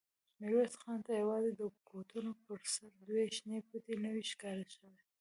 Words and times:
ميرويس 0.39 0.75
خان 0.81 0.99
ته 1.05 1.11
يواځې 1.23 1.51
د 1.55 1.61
کوټونو 1.89 2.31
پر 2.43 2.59
سر 2.73 2.91
دوې 3.07 3.25
شنې 3.35 3.57
پټې 3.69 3.95
نوې 4.05 4.23
ښکاره 4.31 4.65
شوې. 4.75 4.93